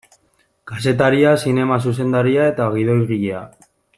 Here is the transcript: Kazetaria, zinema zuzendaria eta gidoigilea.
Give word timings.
Kazetaria, 0.71 1.33
zinema 1.43 1.79
zuzendaria 1.89 2.49
eta 2.55 2.71
gidoigilea. 2.79 3.45